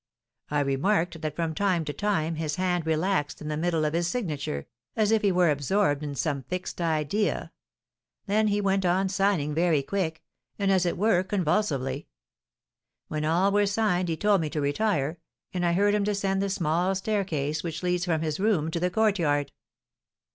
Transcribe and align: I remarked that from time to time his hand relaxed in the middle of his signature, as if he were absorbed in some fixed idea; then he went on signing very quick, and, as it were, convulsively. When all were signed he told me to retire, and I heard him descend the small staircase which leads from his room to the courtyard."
I 0.49 0.61
remarked 0.61 1.21
that 1.21 1.35
from 1.35 1.53
time 1.53 1.85
to 1.85 1.93
time 1.93 2.33
his 2.37 2.55
hand 2.55 2.87
relaxed 2.87 3.39
in 3.39 3.49
the 3.49 3.55
middle 3.55 3.85
of 3.85 3.93
his 3.93 4.07
signature, 4.07 4.65
as 4.95 5.11
if 5.11 5.21
he 5.21 5.31
were 5.31 5.51
absorbed 5.51 6.01
in 6.01 6.15
some 6.15 6.41
fixed 6.41 6.81
idea; 6.81 7.51
then 8.25 8.47
he 8.47 8.61
went 8.61 8.83
on 8.83 9.09
signing 9.09 9.53
very 9.53 9.83
quick, 9.83 10.23
and, 10.57 10.71
as 10.71 10.87
it 10.87 10.97
were, 10.97 11.21
convulsively. 11.21 12.07
When 13.09 13.25
all 13.25 13.51
were 13.51 13.67
signed 13.67 14.09
he 14.09 14.17
told 14.17 14.41
me 14.41 14.49
to 14.49 14.59
retire, 14.59 15.19
and 15.53 15.63
I 15.63 15.73
heard 15.73 15.93
him 15.93 16.03
descend 16.03 16.41
the 16.41 16.49
small 16.49 16.95
staircase 16.95 17.61
which 17.63 17.83
leads 17.83 18.03
from 18.05 18.21
his 18.21 18.39
room 18.39 18.71
to 18.71 18.79
the 18.79 18.89
courtyard." 18.89 19.51